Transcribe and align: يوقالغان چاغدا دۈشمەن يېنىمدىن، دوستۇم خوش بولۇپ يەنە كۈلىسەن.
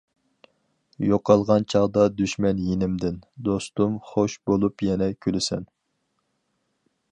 يوقالغان 1.09 1.65
چاغدا 1.73 2.05
دۈشمەن 2.21 2.63
يېنىمدىن، 2.69 3.21
دوستۇم 3.49 4.01
خوش 4.13 4.39
بولۇپ 4.49 4.85
يەنە 4.89 5.13
كۈلىسەن. 5.27 5.71